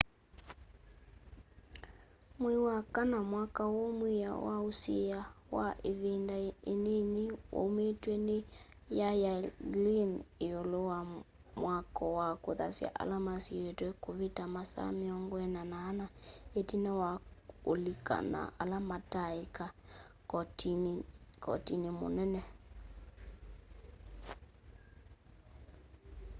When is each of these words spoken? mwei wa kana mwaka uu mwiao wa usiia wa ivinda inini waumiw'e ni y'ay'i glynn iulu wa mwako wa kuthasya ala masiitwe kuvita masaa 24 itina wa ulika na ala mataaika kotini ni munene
mwei 2.39 2.59
wa 2.67 2.77
kana 2.95 3.17
mwaka 3.31 3.61
uu 3.75 3.91
mwiao 3.99 4.39
wa 4.49 4.57
usiia 4.69 5.19
wa 5.55 5.65
ivinda 5.91 6.35
inini 6.73 7.23
waumiw'e 7.55 8.15
ni 8.27 8.37
y'ay'i 8.97 9.33
glynn 9.73 10.11
iulu 10.47 10.79
wa 10.91 10.99
mwako 11.61 12.03
wa 12.19 12.29
kuthasya 12.43 12.89
ala 13.01 13.15
masiitwe 13.27 13.89
kuvita 14.03 14.43
masaa 14.55 14.89
24 14.91 16.05
itina 16.59 16.91
wa 17.01 17.11
ulika 17.71 18.15
na 18.33 18.41
ala 18.61 18.77
mataaika 18.89 19.65
kotini 21.43 21.81
ni 21.81 21.89
munene 21.99 22.41